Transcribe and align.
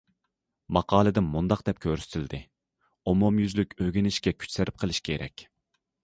ماقالىدە 0.77 1.21
مۇنداق 1.25 1.59
دەپ 1.67 1.81
كۆرسىتىلدى: 1.83 2.39
ئومۇميۈزلۈك 3.11 3.75
ئۆگىنىشكە 3.83 4.33
كۈچ 4.45 4.55
سەرپ 4.55 4.81
قىلىش 4.85 5.01
كېرەك. 5.11 5.45